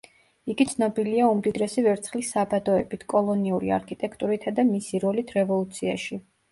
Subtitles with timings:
[0.53, 6.23] იგი ცნობილია უმდიდრესი ვერცხლის საბადოებით, კოლონიური არქიტექტურითა და მისი როლით რევოლუციაში.